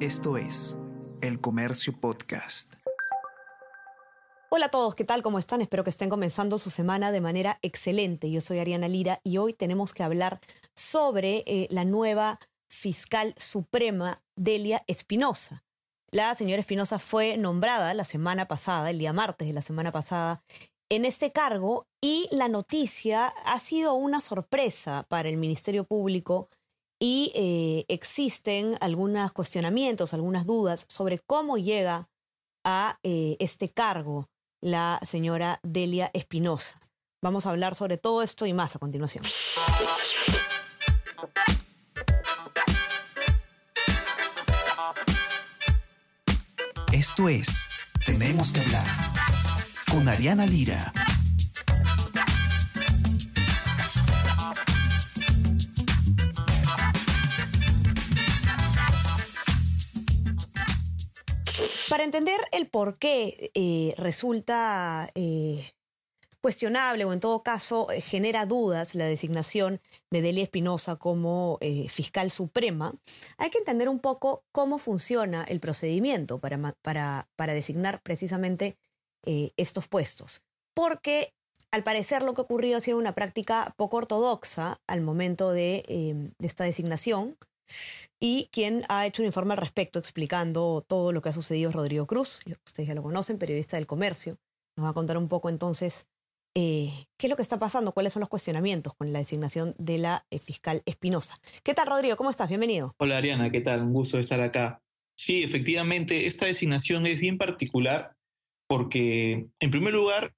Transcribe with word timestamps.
Esto 0.00 0.36
es 0.36 0.76
El 1.22 1.40
Comercio 1.40 1.98
Podcast. 1.98 2.74
Hola 4.50 4.66
a 4.66 4.68
todos, 4.68 4.94
¿qué 4.94 5.04
tal? 5.04 5.22
¿Cómo 5.22 5.38
están? 5.38 5.62
Espero 5.62 5.84
que 5.84 5.90
estén 5.90 6.10
comenzando 6.10 6.58
su 6.58 6.68
semana 6.68 7.12
de 7.12 7.22
manera 7.22 7.58
excelente. 7.62 8.30
Yo 8.30 8.42
soy 8.42 8.58
Ariana 8.58 8.88
Lira 8.88 9.20
y 9.24 9.38
hoy 9.38 9.54
tenemos 9.54 9.94
que 9.94 10.02
hablar 10.02 10.38
sobre 10.74 11.44
eh, 11.46 11.66
la 11.70 11.86
nueva 11.86 12.38
fiscal 12.68 13.34
suprema 13.38 14.20
Delia 14.36 14.84
Espinosa. 14.86 15.64
La 16.10 16.34
señora 16.34 16.60
Espinosa 16.60 16.98
fue 16.98 17.38
nombrada 17.38 17.94
la 17.94 18.04
semana 18.04 18.46
pasada, 18.46 18.90
el 18.90 18.98
día 18.98 19.14
martes 19.14 19.48
de 19.48 19.54
la 19.54 19.62
semana 19.62 19.92
pasada, 19.92 20.42
en 20.90 21.06
este 21.06 21.32
cargo 21.32 21.86
y 22.02 22.28
la 22.32 22.48
noticia 22.48 23.28
ha 23.28 23.58
sido 23.60 23.94
una 23.94 24.20
sorpresa 24.20 25.06
para 25.08 25.30
el 25.30 25.38
Ministerio 25.38 25.84
Público 25.84 26.50
y 26.98 27.32
eh, 27.34 27.84
existen 27.88 28.76
algunos 28.80 29.32
cuestionamientos, 29.32 30.14
algunas 30.14 30.46
dudas 30.46 30.86
sobre 30.88 31.18
cómo 31.18 31.58
llega 31.58 32.08
a 32.64 32.98
eh, 33.02 33.36
este 33.38 33.68
cargo 33.68 34.28
la 34.60 34.98
señora 35.02 35.60
Delia 35.62 36.10
Espinosa. 36.14 36.78
Vamos 37.22 37.46
a 37.46 37.50
hablar 37.50 37.74
sobre 37.74 37.98
todo 37.98 38.22
esto 38.22 38.46
y 38.46 38.52
más 38.52 38.76
a 38.76 38.78
continuación. 38.78 39.24
Esto 46.92 47.28
es 47.28 47.68
Tenemos 48.04 48.52
que 48.52 48.60
hablar 48.60 48.86
con 49.90 50.08
Ariana 50.08 50.46
Lira. 50.46 50.92
Para 61.88 62.02
entender 62.02 62.40
el 62.50 62.68
por 62.68 62.98
qué 62.98 63.50
eh, 63.54 63.94
resulta 63.96 65.08
eh, 65.14 65.70
cuestionable 66.40 67.04
o 67.04 67.12
en 67.12 67.20
todo 67.20 67.44
caso 67.44 67.90
eh, 67.92 68.00
genera 68.00 68.44
dudas 68.44 68.96
la 68.96 69.04
designación 69.04 69.80
de 70.10 70.20
Delia 70.20 70.42
Espinosa 70.42 70.96
como 70.96 71.58
fiscal 71.88 72.30
suprema, 72.30 72.92
hay 73.38 73.50
que 73.50 73.58
entender 73.58 73.88
un 73.88 74.00
poco 74.00 74.44
cómo 74.50 74.78
funciona 74.78 75.44
el 75.44 75.60
procedimiento 75.60 76.38
para, 76.38 76.74
para, 76.82 77.28
para 77.36 77.54
designar 77.54 78.00
precisamente 78.02 78.76
estos 79.56 79.88
puestos. 79.88 80.42
Porque 80.74 81.34
al 81.72 81.82
parecer 81.82 82.22
lo 82.22 82.34
que 82.34 82.42
ocurrió 82.42 82.76
ha 82.76 82.80
sido 82.80 82.98
una 82.98 83.14
práctica 83.14 83.74
poco 83.76 83.96
ortodoxa 83.96 84.80
al 84.86 85.00
momento 85.00 85.50
de, 85.50 86.32
de 86.38 86.46
esta 86.46 86.64
designación 86.64 87.36
y 88.20 88.48
quien 88.52 88.84
ha 88.88 89.06
hecho 89.06 89.22
un 89.22 89.26
informe 89.26 89.52
al 89.52 89.58
respecto 89.58 89.98
explicando 89.98 90.84
todo 90.86 91.12
lo 91.12 91.20
que 91.20 91.28
ha 91.28 91.32
sucedido 91.32 91.72
Rodrigo 91.72 92.06
Cruz, 92.06 92.40
ustedes 92.64 92.88
ya 92.88 92.94
lo 92.94 93.02
conocen, 93.02 93.38
periodista 93.38 93.76
del 93.76 93.86
comercio, 93.86 94.36
nos 94.76 94.86
va 94.86 94.90
a 94.90 94.94
contar 94.94 95.18
un 95.18 95.28
poco 95.28 95.48
entonces 95.48 96.08
eh, 96.54 96.90
qué 97.18 97.26
es 97.26 97.30
lo 97.30 97.36
que 97.36 97.42
está 97.42 97.58
pasando, 97.58 97.92
cuáles 97.92 98.14
son 98.14 98.20
los 98.20 98.30
cuestionamientos 98.30 98.94
con 98.94 99.12
la 99.12 99.18
designación 99.18 99.74
de 99.78 99.98
la 99.98 100.24
eh, 100.30 100.38
fiscal 100.38 100.82
Espinosa. 100.86 101.36
¿Qué 101.62 101.74
tal 101.74 101.86
Rodrigo? 101.86 102.16
¿Cómo 102.16 102.30
estás? 102.30 102.48
Bienvenido. 102.48 102.94
Hola 102.98 103.18
Ariana, 103.18 103.50
¿qué 103.50 103.60
tal? 103.60 103.82
Un 103.82 103.92
gusto 103.92 104.18
estar 104.18 104.40
acá. 104.40 104.80
Sí, 105.18 105.42
efectivamente, 105.42 106.26
esta 106.26 106.46
designación 106.46 107.06
es 107.06 107.20
bien 107.20 107.36
particular 107.36 108.16
porque, 108.66 109.48
en 109.60 109.70
primer 109.70 109.92
lugar, 109.92 110.32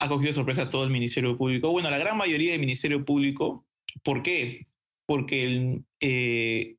ha 0.00 0.08
cogido 0.08 0.34
sorpresa 0.34 0.62
a 0.62 0.70
todo 0.70 0.84
el 0.84 0.90
Ministerio 0.90 1.36
Público, 1.38 1.70
bueno, 1.70 1.86
a 1.88 1.92
la 1.92 1.98
gran 1.98 2.16
mayoría 2.16 2.52
del 2.52 2.60
Ministerio 2.60 3.04
Público. 3.04 3.64
¿Por 4.02 4.22
qué? 4.22 4.66
Porque 5.06 5.80
eh, 6.00 6.76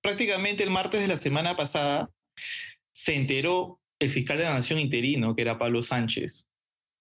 prácticamente 0.00 0.62
el 0.62 0.70
martes 0.70 1.00
de 1.00 1.08
la 1.08 1.16
semana 1.16 1.56
pasada 1.56 2.10
se 2.92 3.14
enteró 3.14 3.80
el 3.98 4.10
fiscal 4.10 4.38
de 4.38 4.44
la 4.44 4.54
Nación 4.54 4.78
interino, 4.78 5.34
que 5.34 5.42
era 5.42 5.58
Pablo 5.58 5.82
Sánchez, 5.82 6.46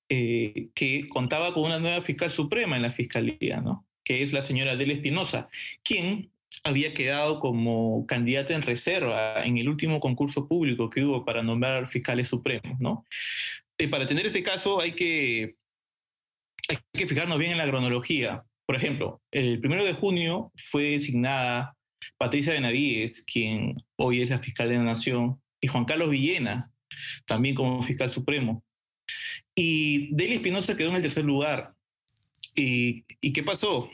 eh, 0.10 0.70
que 0.76 1.08
contaba 1.08 1.54
con 1.54 1.64
una 1.64 1.80
nueva 1.80 2.02
fiscal 2.02 2.32
suprema 2.32 2.76
en 2.76 2.82
la 2.82 2.92
fiscalía, 2.92 3.62
¿no? 3.62 3.86
que 4.04 4.22
es 4.22 4.34
la 4.34 4.42
señora 4.42 4.74
Adela 4.74 4.94
Espinosa, 4.94 5.50
quien 5.84 6.32
había 6.64 6.94
quedado 6.94 7.40
como 7.40 8.06
candidata 8.06 8.54
en 8.54 8.62
reserva 8.62 9.44
en 9.46 9.58
el 9.58 9.70
último 9.70 10.00
concurso 10.00 10.48
público 10.48 10.90
que 10.90 11.04
hubo 11.04 11.26
para 11.26 11.44
nombrar 11.44 11.88
fiscales 11.88 12.28
supremos. 12.28 12.80
¿no? 12.80 13.06
Eh, 13.78 13.88
para 13.88 14.08
tener 14.08 14.26
este 14.28 14.44
caso 14.44 14.80
hay 14.80 14.94
que, 14.94 15.56
hay 16.70 16.78
que 16.94 17.08
fijarnos 17.08 17.40
bien 17.40 17.52
en 17.52 17.58
la 17.58 17.68
cronología. 17.68 18.44
Por 18.66 18.76
ejemplo, 18.76 19.22
el 19.32 19.60
primero 19.60 19.84
de 19.84 19.94
junio 19.94 20.52
fue 20.56 20.92
designada 20.92 21.76
Patricia 22.18 22.54
Benavides, 22.54 23.24
quien 23.26 23.76
hoy 23.98 24.22
es 24.22 24.30
la 24.30 24.40
fiscal 24.40 24.70
de 24.70 24.78
la 24.78 24.84
Nación, 24.84 25.42
y 25.62 25.68
Juan 25.68 25.86
Carlos 25.86 26.10
Villena, 26.10 26.72
también 27.26 27.56
como 27.56 27.84
fiscal 27.84 28.12
supremo. 28.12 28.64
Y 29.56 30.14
Delia 30.16 30.36
Espinosa 30.36 30.76
quedó 30.76 30.90
en 30.90 30.96
el 30.96 31.02
tercer 31.02 31.26
lugar. 31.26 31.74
¿Y, 32.56 33.04
qué 33.34 33.44
pasó? 33.44 33.90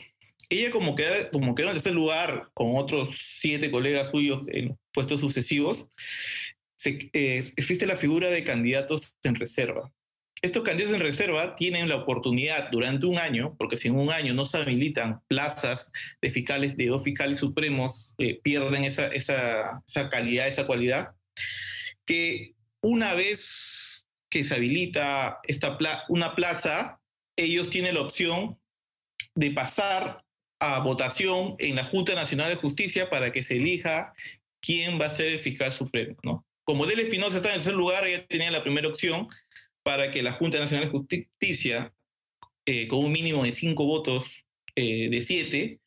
Ella 0.48 0.70
como 0.70 0.94
quedó 0.94 1.14
en 1.32 1.68
el 1.68 1.74
tercer 1.74 1.94
lugar 1.94 2.48
con 2.54 2.76
otros 2.76 3.16
siete 3.38 3.70
colegas 3.70 4.10
suyos 4.10 4.42
en 4.48 4.76
puestos 4.92 5.20
sucesivos, 5.20 5.88
eh, 6.84 7.52
existe 7.56 7.86
la 7.86 7.96
figura 7.96 8.30
de 8.30 8.44
candidatos 8.44 9.02
en 9.22 9.34
reserva. 9.34 9.92
Estos 10.42 10.62
candidatos 10.62 10.94
en 10.94 11.02
reserva 11.02 11.54
tienen 11.54 11.88
la 11.88 11.96
oportunidad 11.96 12.70
durante 12.70 13.04
un 13.06 13.18
año, 13.18 13.54
porque 13.58 13.76
si 13.76 13.88
en 13.88 13.96
un 13.96 14.10
año 14.10 14.32
no 14.32 14.46
se 14.46 14.56
habilitan 14.56 15.20
plazas 15.28 15.92
de 16.22 16.30
fiscales, 16.30 16.76
de 16.76 16.86
dos 16.86 17.02
fiscales 17.02 17.38
supremos, 17.38 18.14
eh, 18.18 18.40
pierden 18.42 18.84
esa, 18.84 19.08
esa, 19.08 19.82
esa 19.86 20.08
calidad, 20.08 20.48
esa 20.48 20.66
cualidad, 20.66 21.10
que 22.06 22.52
una 22.80 23.12
vez 23.14 24.06
que 24.30 24.44
se 24.44 24.54
habilita 24.54 25.40
esta 25.46 25.76
una 26.08 26.34
plaza, 26.34 27.00
ellos 27.36 27.68
tienen 27.68 27.94
la 27.94 28.02
opción 28.02 28.58
de 29.34 29.50
pasar 29.50 30.24
a 30.60 30.78
votación 30.80 31.56
en 31.58 31.76
la 31.76 31.84
Junta 31.84 32.14
Nacional 32.14 32.50
de 32.50 32.56
Justicia 32.56 33.10
para 33.10 33.32
que 33.32 33.42
se 33.42 33.56
elija 33.56 34.14
quién 34.60 35.00
va 35.00 35.06
a 35.06 35.16
ser 35.16 35.26
el 35.26 35.40
fiscal 35.40 35.72
supremo. 35.72 36.16
¿no? 36.22 36.46
Como 36.64 36.86
Del 36.86 37.00
Espinosa 37.00 37.38
está 37.38 37.48
en 37.48 37.54
el 37.56 37.60
tercer 37.60 37.74
lugar, 37.74 38.06
ella 38.06 38.26
tenía 38.26 38.50
la 38.50 38.62
primera 38.62 38.88
opción, 38.88 39.28
para 39.82 40.10
que 40.10 40.22
la 40.22 40.32
Junta 40.32 40.58
Nacional 40.58 40.86
de 40.86 40.90
Justicia, 40.90 41.92
eh, 42.66 42.86
con 42.88 43.04
un 43.04 43.12
mínimo 43.12 43.44
de 43.44 43.52
cinco 43.52 43.84
votos 43.84 44.44
eh, 44.76 45.08
de 45.10 45.20
siete, 45.22 45.80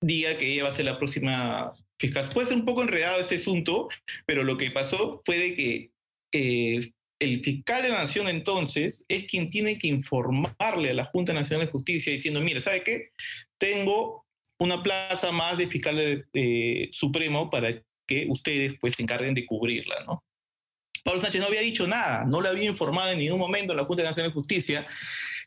diga 0.00 0.36
que 0.36 0.52
ella 0.52 0.64
va 0.64 0.68
a 0.70 0.72
ser 0.72 0.84
la 0.84 0.98
próxima 0.98 1.72
fiscal. 1.98 2.28
Puede 2.32 2.48
ser 2.48 2.56
un 2.56 2.64
poco 2.64 2.82
enredado 2.82 3.20
este 3.20 3.36
asunto, 3.36 3.88
pero 4.26 4.44
lo 4.44 4.56
que 4.56 4.70
pasó 4.70 5.22
fue 5.24 5.38
de 5.38 5.54
que 5.54 5.90
eh, 6.32 6.90
el 7.18 7.42
fiscal 7.42 7.82
de 7.82 7.88
la 7.88 8.02
Nación 8.02 8.28
entonces 8.28 9.04
es 9.08 9.24
quien 9.24 9.50
tiene 9.50 9.78
que 9.78 9.88
informarle 9.88 10.90
a 10.90 10.94
la 10.94 11.06
Junta 11.06 11.32
Nacional 11.32 11.66
de 11.66 11.72
Justicia 11.72 12.12
diciendo, 12.12 12.40
mire, 12.40 12.60
¿sabe 12.60 12.82
qué? 12.82 13.10
Tengo 13.58 14.26
una 14.58 14.82
plaza 14.82 15.32
más 15.32 15.58
de 15.58 15.66
fiscal 15.66 16.26
supremo 16.92 17.50
para 17.50 17.82
que 18.06 18.26
ustedes 18.28 18.74
pues 18.80 18.94
se 18.94 19.02
encarguen 19.02 19.34
de 19.34 19.44
cubrirla, 19.44 20.04
¿no? 20.04 20.25
Pablo 21.06 21.20
Sánchez 21.20 21.40
no 21.40 21.46
había 21.46 21.60
dicho 21.60 21.86
nada, 21.86 22.24
no 22.24 22.40
le 22.40 22.48
había 22.48 22.68
informado 22.68 23.12
en 23.12 23.18
ningún 23.18 23.38
momento 23.38 23.72
a 23.72 23.76
la 23.76 23.84
Junta 23.84 24.02
Nacional 24.02 24.32
de 24.32 24.34
Justicia 24.34 24.84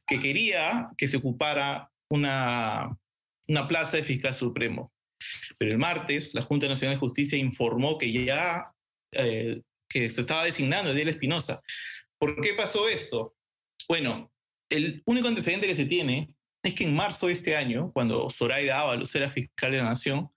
que 0.08 0.18
quería 0.18 0.90
que 0.97 1.09
se 1.09 1.18
ocupara 1.18 1.92
una, 2.09 2.97
una 3.46 3.68
plaza 3.68 3.98
de 3.98 4.03
fiscal 4.03 4.34
supremo. 4.34 4.94
Pero 5.58 5.72
el 5.72 5.78
martes 5.78 6.34
la 6.34 6.44
Junta 6.44 6.69
Nacional 6.69 6.96
de 6.96 7.02
Justicia 7.02 7.38
informó 7.38 7.98
que 7.98 8.09
ya 8.24 8.72
eh, 9.12 9.62
que 9.90 10.09
se 10.09 10.22
estaba 10.22 10.46
designando 10.46 10.92
Ediel 10.92 11.09
Espinosa. 11.09 11.62
¿Por 12.18 12.40
qué 12.40 12.53
pasó 12.53 12.88
esto? 12.88 13.36
Bueno, 13.90 14.31
el 14.72 15.03
único 15.06 15.28
antecedente 15.28 15.68
que 15.68 15.75
se 15.75 15.86
tiene 15.86 16.36
es 16.64 16.74
que 16.74 16.86
en 16.86 16.96
marzo 16.96 17.28
de 17.28 17.34
este 17.34 17.58
año, 17.58 17.92
cuando 17.92 18.30
Zoraida 18.30 18.80
Ábalos 18.80 19.14
era 19.14 19.30
fiscal 19.30 19.72
de 19.72 19.80
la 19.80 19.90
Nación, 19.90 20.30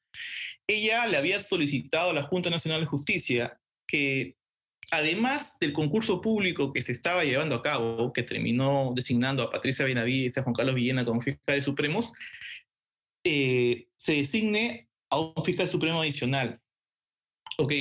ella 0.66 1.06
le 1.06 1.16
había 1.16 1.38
solicitado 1.38 2.10
a 2.10 2.14
la 2.14 2.24
Junta 2.24 2.50
Nacional 2.50 2.80
de 2.80 2.86
Justicia 2.88 3.60
que 3.86 4.34
además 4.92 5.58
del 5.58 5.72
concurso 5.72 6.20
público 6.20 6.70
que 6.70 6.82
se 6.82 6.92
estaba 6.92 7.24
llevando 7.24 7.54
a 7.54 7.62
cabo, 7.62 8.12
que 8.12 8.22
terminó 8.22 8.92
designando 8.94 9.42
a 9.42 9.50
Patricia 9.50 9.86
Benavides 9.86 10.36
y 10.36 10.40
a 10.40 10.42
Juan 10.42 10.54
Carlos 10.54 10.74
Villena 10.74 11.06
como 11.06 11.22
fiscales 11.22 11.64
supremos, 11.64 12.12
eh, 13.24 13.86
se 13.96 14.12
designe 14.12 14.88
a 15.10 15.18
un 15.18 15.44
fiscal 15.44 15.70
supremo 15.70 16.02
adicional. 16.02 16.60
Ok, 17.56 17.72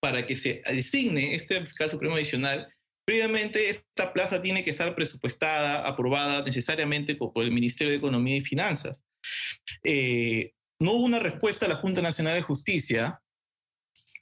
para 0.00 0.26
que 0.26 0.36
se 0.36 0.62
designe 0.70 1.34
este 1.34 1.64
fiscal 1.66 1.90
supremo 1.90 2.14
adicional, 2.14 2.72
previamente 3.04 3.70
esta 3.70 4.12
plaza 4.12 4.40
tiene 4.40 4.62
que 4.62 4.70
estar 4.70 4.94
presupuestada, 4.94 5.84
aprobada 5.88 6.42
necesariamente 6.42 7.16
por 7.16 7.32
el 7.42 7.50
Ministerio 7.50 7.90
de 7.90 7.98
Economía 7.98 8.36
y 8.36 8.42
Finanzas. 8.42 9.04
Eh, 9.82 10.52
no 10.78 10.92
hubo 10.92 11.04
una 11.04 11.18
respuesta 11.18 11.66
a 11.66 11.68
la 11.68 11.76
Junta 11.76 12.00
Nacional 12.00 12.34
de 12.34 12.42
Justicia 12.42 13.20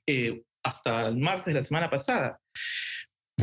eh, 0.06 0.42
hasta 0.62 1.08
el 1.08 1.16
martes 1.16 1.46
de 1.46 1.60
la 1.60 1.64
semana 1.64 1.90
pasada. 1.90 2.40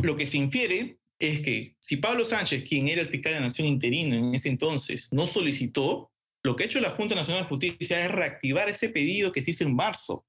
Lo 0.02 0.16
que 0.16 0.26
se 0.26 0.36
infiere 0.36 0.98
es 1.18 1.42
que 1.42 1.74
si 1.80 1.96
Pablo 1.96 2.24
Sánchez, 2.24 2.64
quien 2.68 2.88
era 2.88 3.02
el 3.02 3.08
fiscal 3.08 3.34
de 3.34 3.40
la 3.40 3.46
Nación 3.46 3.68
interino 3.68 4.16
en 4.16 4.34
ese 4.34 4.48
entonces, 4.48 5.12
no 5.12 5.26
solicitó, 5.26 6.10
lo 6.42 6.56
que 6.56 6.62
ha 6.62 6.66
hecho 6.66 6.80
la 6.80 6.90
Junta 6.90 7.14
Nacional 7.14 7.42
de 7.44 7.48
Justicia 7.48 8.04
es 8.04 8.10
reactivar 8.10 8.68
ese 8.70 8.88
pedido 8.88 9.30
que 9.30 9.42
se 9.42 9.50
hizo 9.50 9.64
en 9.64 9.74
marzo, 9.74 10.24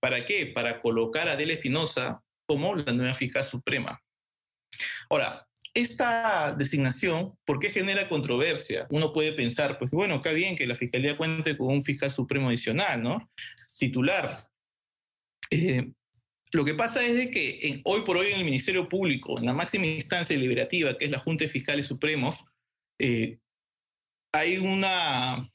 ¿Para 0.00 0.24
qué? 0.24 0.46
Para 0.46 0.80
colocar 0.80 1.28
a 1.28 1.32
Adela 1.32 1.54
Espinosa 1.54 2.22
como 2.46 2.74
la 2.74 2.92
nueva 2.92 3.14
fiscal 3.14 3.44
suprema. 3.44 4.00
Ahora, 5.08 5.46
esta 5.72 6.54
designación, 6.56 7.36
¿por 7.44 7.58
qué 7.58 7.70
genera 7.70 8.08
controversia? 8.08 8.86
Uno 8.90 9.12
puede 9.12 9.32
pensar, 9.32 9.78
pues 9.78 9.90
bueno, 9.90 10.16
está 10.16 10.32
bien 10.32 10.56
que 10.56 10.66
la 10.66 10.76
Fiscalía 10.76 11.16
cuente 11.16 11.56
con 11.56 11.68
un 11.68 11.82
fiscal 11.82 12.10
supremo 12.10 12.48
adicional, 12.48 13.02
¿no? 13.02 13.30
Titular. 13.78 14.46
Eh, 15.50 15.90
lo 16.54 16.64
que 16.64 16.74
pasa 16.74 17.04
es 17.04 17.16
de 17.16 17.30
que 17.30 17.80
hoy 17.82 18.02
por 18.02 18.16
hoy 18.16 18.28
en 18.28 18.38
el 18.38 18.44
Ministerio 18.44 18.88
Público, 18.88 19.38
en 19.38 19.46
la 19.46 19.52
máxima 19.52 19.86
instancia 19.86 20.36
deliberativa, 20.36 20.96
que 20.96 21.06
es 21.06 21.10
la 21.10 21.18
Junta 21.18 21.44
de 21.44 21.50
Fiscales 21.50 21.86
Supremos, 21.86 22.36
eh, 23.00 23.38
hay 24.32 24.58
una... 24.58 25.50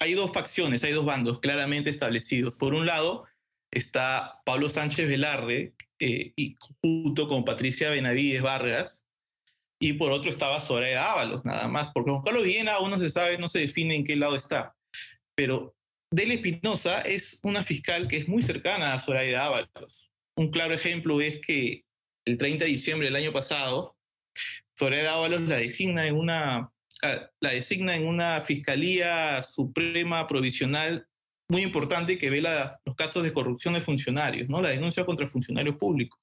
Hay 0.00 0.14
dos 0.14 0.32
facciones, 0.32 0.82
hay 0.84 0.92
dos 0.92 1.04
bandos 1.04 1.40
claramente 1.40 1.90
establecidos. 1.90 2.54
Por 2.54 2.72
un 2.72 2.86
lado 2.86 3.26
está 3.70 4.40
Pablo 4.46 4.68
Sánchez 4.68 5.08
Velarde, 5.08 5.74
eh, 5.98 6.32
y 6.36 6.56
junto 6.80 7.28
con 7.28 7.44
Patricia 7.44 7.90
Benavides 7.90 8.40
Vargas, 8.40 9.04
y 9.80 9.94
por 9.94 10.12
otro 10.12 10.30
estaba 10.30 10.60
Soraya 10.60 11.12
Ábalos, 11.12 11.44
nada 11.44 11.68
más, 11.68 11.90
porque 11.92 12.10
Juan 12.12 12.22
Carlos 12.22 12.44
Viena 12.44 12.74
aún 12.74 12.92
no 12.92 12.98
se 12.98 13.10
sabe, 13.10 13.36
no 13.36 13.48
se 13.48 13.58
define 13.58 13.94
en 13.94 14.04
qué 14.04 14.16
lado 14.16 14.36
está. 14.36 14.74
Pero 15.36 15.74
Delia 16.10 16.36
Espinosa 16.36 17.02
es 17.02 17.38
una 17.42 17.62
fiscal 17.62 18.08
que 18.08 18.16
es 18.18 18.28
muy 18.28 18.42
cercana 18.42 18.94
a 18.94 18.98
Soraya 18.98 19.44
Ábalos. 19.44 20.10
Un 20.36 20.50
claro 20.50 20.74
ejemplo 20.74 21.20
es 21.20 21.40
que 21.40 21.84
el 22.24 22.38
30 22.38 22.64
de 22.64 22.70
diciembre 22.70 23.08
del 23.08 23.16
año 23.16 23.32
pasado, 23.32 23.96
Soraya 24.74 25.14
Ábalos 25.14 25.42
la 25.42 25.56
designa 25.56 26.06
en 26.06 26.16
una, 26.16 26.70
ah, 27.02 27.30
la 27.40 27.50
designa 27.50 27.94
en 27.94 28.06
una 28.06 28.40
Fiscalía 28.40 29.42
Suprema 29.42 30.26
Provisional 30.26 31.06
muy 31.50 31.62
importante 31.62 32.18
que 32.18 32.30
ve 32.30 32.42
los 32.42 32.96
casos 32.96 33.22
de 33.22 33.32
corrupción 33.32 33.74
de 33.74 33.80
funcionarios, 33.80 34.48
¿no? 34.48 34.60
la 34.60 34.70
denuncia 34.70 35.04
contra 35.04 35.26
funcionarios 35.26 35.76
públicos. 35.76 36.20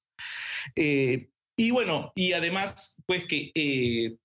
Eh, 0.74 1.28
y 1.56 1.70
bueno, 1.70 2.12
y 2.14 2.32
además, 2.32 2.96
pues 3.06 3.24
que 3.24 3.50
eh, 3.54 4.16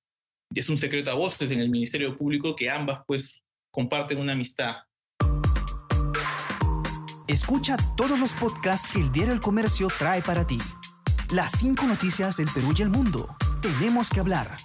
es 0.53 0.69
un 0.69 0.77
secreto 0.77 1.11
a 1.11 1.15
voces 1.15 1.49
en 1.49 1.59
el 1.59 1.69
Ministerio 1.69 2.15
Público 2.15 2.55
que 2.55 2.69
ambas 2.69 3.03
pues 3.07 3.41
comparten 3.71 4.19
una 4.19 4.33
amistad. 4.33 4.77
Escucha 7.31 7.77
todos 7.95 8.19
los 8.19 8.33
podcasts 8.33 8.89
que 8.91 8.99
el 8.99 9.09
Diario 9.09 9.33
El 9.33 9.39
Comercio 9.39 9.87
trae 9.87 10.21
para 10.21 10.45
ti. 10.45 10.59
Las 11.29 11.51
cinco 11.51 11.85
noticias 11.85 12.35
del 12.35 12.49
Perú 12.49 12.73
y 12.77 12.81
el 12.81 12.89
mundo. 12.89 13.37
Tenemos 13.61 14.09
que 14.09 14.19
hablar. 14.19 14.57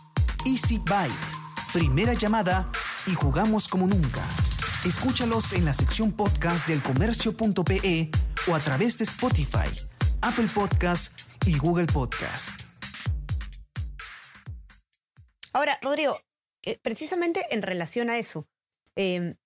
Easy 0.44 0.78
Byte. 0.78 1.14
Primera 1.72 2.14
llamada 2.14 2.68
y 3.06 3.14
jugamos 3.14 3.68
como 3.68 3.86
nunca. 3.86 4.20
Escúchalos 4.84 5.52
en 5.52 5.64
la 5.64 5.74
sección 5.74 6.10
podcast 6.10 6.66
del 6.66 6.82
comercio.pe 6.82 8.10
o 8.48 8.54
a 8.56 8.58
través 8.58 8.98
de 8.98 9.04
Spotify, 9.04 9.70
Apple 10.22 10.48
Podcasts 10.52 11.24
y 11.46 11.56
Google 11.56 11.86
Podcast. 11.86 12.48
Ahora, 15.52 15.78
Rodrigo, 15.82 16.18
eh, 16.62 16.80
precisamente 16.82 17.46
en 17.50 17.62
relación 17.62 18.10
a 18.10 18.18
eso, 18.18 18.48
em, 18.96 19.36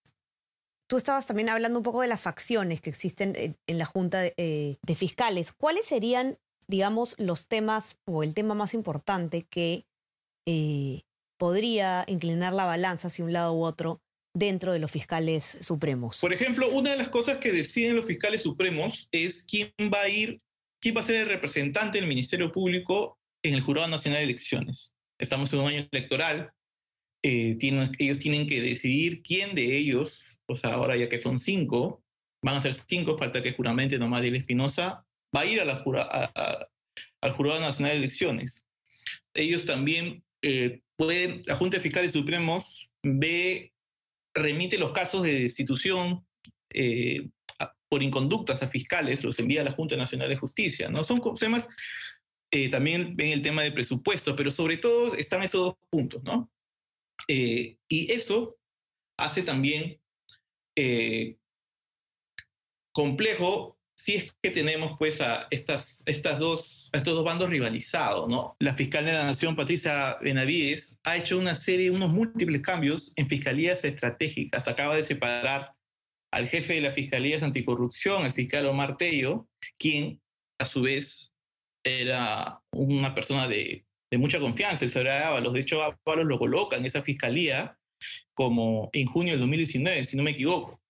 tú 0.91 0.97
estabas 0.97 1.27
también 1.27 1.49
hablando 1.49 1.79
un 1.79 1.85
poco 1.85 2.03
de 2.03 2.09
las 2.09 2.21
facciones 2.21 2.81
que 2.81 2.91
existen 2.91 3.35
en, 3.37 3.79
la 3.79 3.87
Junta 3.87 4.27
eh, 4.27 4.77
de, 4.83 4.95
Fiscales. 4.97 5.53
¿Cuáles 5.53 5.87
serían, 5.87 6.37
digamos, 6.67 7.15
los 7.19 7.47
temas 7.47 7.97
o 8.07 8.25
el 8.25 8.35
tema 8.35 8.55
más 8.55 8.75
importante 8.75 9.47
que 9.49 9.85
eh, 10.47 11.03
podría 11.39 12.05
inclinar 12.09 12.53
la 12.53 12.65
balanza 12.65 13.09
hacia 13.09 13.25
un 13.25 13.33
lado 13.33 13.55
u 13.55 13.63
otro 13.63 14.03
dentro 14.35 14.73
de 14.73 14.81
los 14.81 14.91
fiscales 14.91 15.45
supremos? 15.61 16.21
Por 16.21 16.33
ejemplo, 16.33 16.69
una 16.71 16.91
de 16.91 16.97
las 16.97 17.09
cosas 17.09 17.39
que 17.39 17.53
deciden 17.53 17.95
los 17.95 18.07
fiscales 18.07 18.43
supremos 18.43 19.09
es 19.13 19.45
quién 19.45 19.73
va 19.93 20.03
a 20.03 20.09
ir 20.09 20.41
¿Quién 20.81 20.97
va 20.97 21.03
a 21.03 21.07
ser 21.07 21.17
el 21.17 21.29
representante 21.29 21.99
del 21.99 22.09
Ministerio 22.09 22.51
Público 22.51 23.19
en 23.43 23.53
el 23.53 23.61
Jurado 23.61 23.87
Nacional 23.87 24.21
de 24.21 24.25
Elecciones? 24.25 24.97
Estamos 25.19 25.53
en 25.53 25.59
un 25.59 25.69
año 25.69 25.87
electoral. 25.93 26.53
Eh, 27.23 27.59
ellos 27.61 28.19
tienen 28.19 28.47
que 28.47 28.63
decidir 28.63 29.23
quién 29.23 29.55
de 29.55 29.77
ellos, 29.77 30.30
o 30.51 30.57
sea, 30.57 30.75
ahora 30.75 30.97
ya 30.97 31.09
que 31.09 31.19
son 31.19 31.41
cinco, 31.41 32.03
van 32.43 32.57
a 32.57 32.61
ser 32.61 32.75
cinco, 32.75 33.19
falta 33.19 33.43
que 33.43 33.53
juramente 33.53 33.99
nomás 33.99 34.23
de 34.23 34.37
Espinosa, 34.37 35.05
va 35.35 35.41
a 35.41 35.47
ir 35.47 35.61
a 35.61 35.65
la 35.65 35.83
al 37.23 37.33
Jurado 37.33 37.61
Nacional 37.61 37.93
de 37.93 37.99
Elecciones. 37.99 38.65
Ellos 39.35 39.67
también 39.67 40.25
eh, 40.43 40.81
pueden, 40.97 41.41
la 41.47 41.57
Junta 41.57 41.77
de 41.77 41.83
Fiscales 41.83 42.13
Supremos 42.13 42.89
ve, 43.03 43.73
remite 44.35 44.79
los 44.79 44.93
casos 44.93 45.23
de 45.23 45.41
destitución 45.41 46.25
eh, 46.73 47.29
por 47.91 48.03
inconductas 48.03 48.63
a 48.63 48.69
fiscales, 48.69 49.25
los 49.25 49.39
envía 49.39 49.63
a 49.63 49.65
la 49.65 49.73
Junta 49.73 49.97
Nacional 49.97 50.29
de 50.29 50.37
Justicia. 50.37 50.89
¿no? 50.89 51.05
Son 51.05 51.21
temas, 51.37 51.69
eh, 52.53 52.71
también 52.71 53.17
ven 53.17 53.33
el 53.33 53.43
tema 53.43 53.63
de 53.63 53.73
presupuesto, 53.73 54.37
pero 54.37 54.53
sobre 54.53 54.77
todo 54.77 55.17
están 55.17 55.43
estos 55.43 55.61
dos 55.61 55.75
puntos. 55.91 56.23
¿no? 56.23 56.49
Eh, 57.27 57.77
y 57.89 58.13
eso 58.13 58.57
hace 59.19 59.43
también 59.43 60.00
eh, 60.83 61.37
complejo 62.93 63.77
si 63.95 64.15
es 64.17 64.33
que 64.43 64.51
tenemos 64.51 64.97
pues 64.99 65.21
a 65.21 65.47
estas, 65.51 66.03
estas 66.07 66.39
dos, 66.39 66.89
estos 66.93 67.15
dos 67.15 67.25
bandos 67.25 67.51
rivalizados, 67.51 68.29
¿no? 68.29 68.57
La 68.59 68.75
fiscal 68.75 69.05
de 69.05 69.13
la 69.13 69.25
Nación, 69.25 69.57
Patricia 69.57 70.17
Benavides, 70.23 70.97
ha 71.05 71.19
hecho 71.19 71.39
una 71.39 71.55
serie, 71.55 71.91
unos 71.91 72.11
múltiples 72.11 72.63
cambios 72.63 73.13
en 73.17 73.29
fiscalías 73.29 73.85
estratégicas. 73.85 74.67
Acaba 74.69 74.97
de 74.97 75.05
separar 75.05 75.75
al 76.33 76.49
jefe 76.49 76.75
de 76.75 76.81
la 76.81 76.93
Fiscalía 76.93 77.39
Anticorrupción, 77.45 78.25
el 78.25 78.33
fiscal 78.33 78.65
Omar 78.67 78.97
Tello, 78.97 79.49
quien 79.79 80.21
a 80.59 80.65
su 80.65 80.81
vez 80.83 81.35
era 81.85 82.61
una 82.73 83.15
persona 83.15 83.49
de, 83.49 83.85
mucha 84.13 84.41
confianza, 84.41 84.85
el 84.85 84.91
señor 84.91 85.09
Ábalos. 85.09 85.53
De 85.53 85.61
hecho, 85.61 85.83
Ábalos 85.83 86.27
lo 86.27 86.39
coloca 86.39 86.77
en 86.77 86.87
esa 86.87 87.03
fiscalía 87.03 87.77
como 88.41 88.89
en 88.95 89.07
junio 89.07 89.35
del 89.35 89.41
2019, 89.41 90.07
si 90.07 90.17
no 90.17 90.23
me 90.23 90.31
equivoco. 90.31 90.81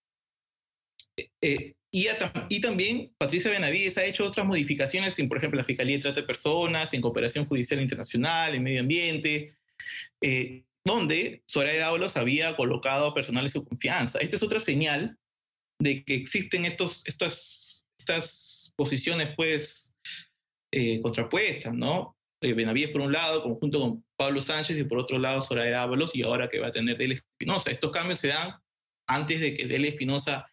Eh, 1.17 1.31
eh, 1.43 1.75
y, 1.91 2.61
también 2.61 3.13
Patricia 3.19 3.51
Benavides 3.51 3.99
ha 3.99 4.05
hecho 4.05 4.25
otras 4.25 4.47
modificaciones 4.47 5.19
en, 5.19 5.29
por 5.29 5.39
ejemplo, 5.39 5.59
la 5.59 5.65
Fiscalía 5.65 5.97
de 5.97 6.03
Trata 6.03 6.21
de 6.21 6.29
Personas, 6.29 6.95
en 6.95 7.01
Cooperación 7.01 7.47
Judicial 7.47 7.81
Internacional, 7.83 8.55
en 8.55 8.63
Medio 8.63 8.83
Ambiente, 8.83 9.57
eh, 10.21 10.63
donde 10.85 11.43
Soraya 11.47 11.89
Ábalos 11.89 12.17
había 12.17 12.55
colocado 12.55 13.13
personal 13.15 13.43
de 13.43 13.51
su 13.51 13.65
confianza. 13.65 14.21
Esta 14.21 14.37
es 14.37 14.43
otra 14.45 14.61
señal 14.61 15.19
de 15.81 16.05
que 16.05 16.15
existen 16.15 16.67
estos, 16.67 17.03
estas, 17.05 17.85
estas 17.99 18.73
posiciones 18.77 19.35
pues 19.35 19.93
eh, 20.73 21.01
contrapuestas, 21.01 21.75
¿no? 21.75 22.17
Benavides 22.41 22.91
por 22.91 23.01
un 23.01 23.11
lado, 23.11 23.43
conjunto 23.43 23.81
con 23.81 24.05
Pablo 24.21 24.43
Sánchez, 24.43 24.77
y 24.77 24.85
por 24.85 24.99
otro 24.99 25.19
lado 25.19 25.41
Soraya 25.41 25.81
Ábalos, 25.81 26.15
y 26.15 26.21
ahora 26.21 26.51
que 26.51 26.59
va 26.59 26.67
a 26.67 26.73
tener 26.73 26.99
Dele 26.99 27.15
Espinosa. 27.15 27.71
Estos 27.71 27.91
cambios 27.91 28.21
se 28.21 28.29
dan 28.29 28.53
antes 29.09 29.41
de 29.41 29.55
que 29.55 29.67
Dele 29.67 29.89
Espinosa 29.89 30.47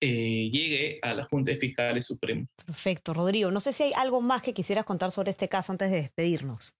eh, 0.00 0.50
llegue 0.50 0.98
a 1.00 1.14
la 1.14 1.22
Junta 1.22 1.52
de 1.52 1.58
Fiscales 1.58 2.06
Supremos. 2.06 2.48
Perfecto, 2.66 3.14
Rodrigo. 3.14 3.52
No 3.52 3.60
sé 3.60 3.72
si 3.72 3.84
hay 3.84 3.92
algo 3.94 4.20
más 4.20 4.42
que 4.42 4.52
quisieras 4.52 4.84
contar 4.84 5.12
sobre 5.12 5.30
este 5.30 5.48
caso 5.48 5.70
antes 5.70 5.92
de 5.92 5.98
despedirnos. 5.98 6.74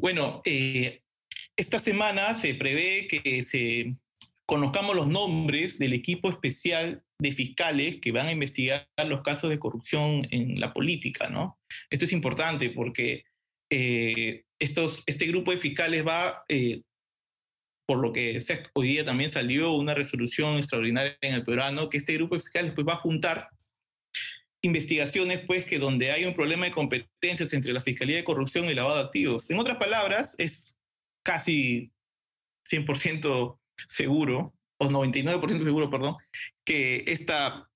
Bueno, 0.00 0.40
esta 0.44 1.80
semana 1.80 2.36
se 2.36 2.54
prevé 2.54 3.08
que 3.08 3.42
se 3.42 3.96
conozcamos 4.46 4.94
los 4.94 5.08
nombres 5.08 5.80
del 5.80 5.94
equipo 5.94 6.30
especial 6.30 7.02
de 7.20 7.32
fiscales 7.32 8.00
que 8.00 8.12
van 8.12 8.28
a 8.28 8.32
investigar 8.32 8.86
los 9.04 9.22
casos 9.22 9.50
de 9.50 9.58
corrupción 9.58 10.28
en 10.30 10.60
la 10.60 10.72
política, 10.72 11.28
¿no? 11.28 11.58
Esto 11.90 12.04
es 12.04 12.12
importante 12.12 12.70
porque 12.70 13.24
eh, 13.70 14.44
estos, 14.58 15.02
este 15.06 15.26
grupo 15.26 15.50
de 15.50 15.58
fiscales 15.58 16.06
va, 16.06 16.44
eh, 16.48 16.82
por 17.86 17.98
lo 17.98 18.12
que 18.12 18.42
hoy 18.74 18.88
día 18.88 19.04
también 19.04 19.30
salió 19.30 19.72
una 19.72 19.94
resolución 19.94 20.58
extraordinaria 20.58 21.16
en 21.20 21.34
el 21.34 21.44
peruano, 21.44 21.88
que 21.88 21.98
este 21.98 22.14
grupo 22.14 22.36
de 22.36 22.42
fiscales 22.42 22.72
pues, 22.74 22.86
va 22.86 22.94
a 22.94 22.98
juntar 22.98 23.50
investigaciones 24.62 25.40
pues 25.46 25.64
que 25.66 25.78
donde 25.78 26.10
hay 26.10 26.24
un 26.24 26.34
problema 26.34 26.64
de 26.64 26.72
competencias 26.72 27.52
entre 27.52 27.72
la 27.72 27.82
Fiscalía 27.82 28.16
de 28.16 28.24
Corrupción 28.24 28.64
y 28.66 28.74
lavado 28.74 28.96
de 28.96 29.04
activos. 29.04 29.48
En 29.50 29.58
otras 29.58 29.76
palabras, 29.76 30.34
es 30.38 30.74
casi 31.22 31.92
100% 32.70 33.58
seguro, 33.86 34.54
o 34.78 34.88
99% 34.88 35.64
seguro, 35.64 35.90
perdón, 35.90 36.16
que 36.64 37.04
esta, 37.06 37.68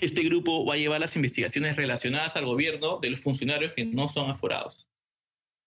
este 0.00 0.22
grupo 0.22 0.64
va 0.64 0.74
a 0.74 0.78
llevar 0.78 1.00
las 1.00 1.14
investigaciones 1.16 1.76
relacionadas 1.76 2.36
al 2.36 2.46
gobierno 2.46 2.98
de 3.00 3.10
los 3.10 3.20
funcionarios 3.20 3.72
que 3.74 3.84
no 3.84 4.08
son 4.08 4.30
aforados. 4.30 4.88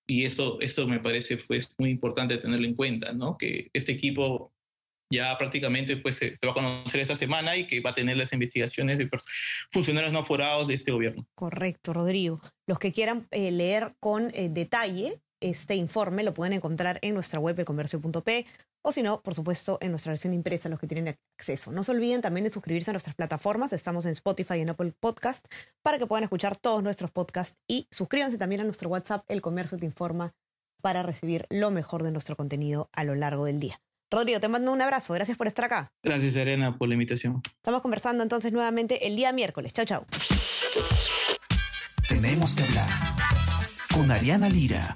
Y 0.08 0.26
eso, 0.26 0.60
eso 0.62 0.88
me 0.88 1.00
parece 1.00 1.38
pues, 1.38 1.70
muy 1.78 1.90
importante 1.90 2.38
tenerlo 2.38 2.66
en 2.66 2.76
cuenta, 2.76 3.12
¿no? 3.12 3.38
que 3.38 3.70
este 3.74 3.92
equipo 3.92 4.54
ya 5.10 5.38
prácticamente 5.38 5.98
pues, 5.98 6.18
se, 6.18 6.36
va 6.46 6.52
a 6.52 6.54
conocer 6.54 7.02
esta 7.02 7.16
semana 7.16 7.56
y 7.56 7.68
que 7.68 7.80
va 7.82 7.92
a 7.92 7.94
tener 7.94 8.18
las 8.18 8.34
investigaciones 8.34 8.98
de 8.98 9.10
funcionarios 9.72 10.12
no 10.14 10.20
aforados 10.20 10.68
de 10.68 10.76
este 10.76 10.92
gobierno. 10.92 11.26
Correcto, 11.36 11.94
Rodrigo. 11.94 12.40
Los 12.68 12.80
que 12.80 12.92
quieran 12.92 13.28
eh, 13.32 13.52
leer 13.52 13.94
con 14.00 14.32
eh, 14.34 14.50
detalle 14.50 15.22
este 15.42 15.76
informe 15.76 16.24
lo 16.24 16.34
pueden 16.34 16.54
encontrar 16.54 17.00
en 17.02 17.14
nuestra 17.14 17.40
web, 17.40 17.60
elcomercio.p 17.60 18.46
o 18.88 18.92
si 18.92 19.04
no, 19.04 19.22
por 19.22 19.34
supuesto, 19.34 19.78
en 19.82 19.92
nuestra 19.92 20.12
versión 20.12 20.34
impresa, 20.34 20.70
los 20.70 20.80
que 20.80 20.88
tienen 20.88 21.18
acceso. 21.38 21.72
No 21.72 21.84
se 21.84 21.92
olviden 21.92 22.22
también 22.22 22.46
de 22.46 22.50
suscribirse 22.50 22.92
a 22.92 22.94
nuestras 22.94 23.16
plataformas. 23.16 23.74
Estamos 23.74 24.06
en 24.06 24.12
Spotify 24.12 24.56
y 24.56 24.62
en 24.62 24.70
Apple 24.70 24.94
Podcast 24.98 25.46
para 25.82 25.98
que 25.98 26.08
puedan 26.08 26.24
escuchar 26.24 26.56
todos 26.56 26.82
nuestros 26.84 27.12
podcasts 27.12 27.58
y 27.68 27.88
suscríbanse 27.92 28.38
también 28.38 28.62
a 28.62 28.64
nuestro 28.64 28.90
WhatsApp, 28.90 29.26
El 29.28 29.42
Comercio 29.42 29.78
Te 29.78 29.86
Informa, 29.86 30.34
para 30.82 31.04
recibir 31.04 31.48
lo 31.50 31.70
mejor 31.70 32.04
de 32.04 32.12
nuestro 32.12 32.36
contenido 32.36 32.90
a 32.94 33.04
lo 33.04 33.16
largo 33.16 33.46
del 33.46 33.60
día. 33.60 33.82
Rodrigo, 34.10 34.40
te 34.40 34.48
mando 34.48 34.72
un 34.72 34.82
abrazo. 34.82 35.14
Gracias 35.14 35.38
por 35.38 35.48
estar 35.48 35.66
acá. 35.66 35.92
Gracias, 36.02 36.34
Serena, 36.34 36.78
por 36.78 36.88
la 36.88 36.94
invitación. 36.94 37.42
Estamos 37.58 37.82
conversando 37.82 38.24
entonces 38.24 38.54
nuevamente 38.54 39.06
el 39.06 39.18
día 39.18 39.34
miércoles. 39.34 39.74
Chao, 39.74 39.86
chao. 39.86 40.06
Tenemos 42.08 42.56
que 42.56 42.64
hablar 42.64 42.90
con 43.94 44.10
Ariana 44.10 44.48
Lira. 44.48 44.96